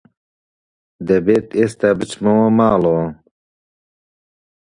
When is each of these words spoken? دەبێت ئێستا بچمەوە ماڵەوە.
دەبێت 1.07 1.47
ئێستا 1.57 1.89
بچمەوە 1.99 2.47
ماڵەوە. 2.57 3.07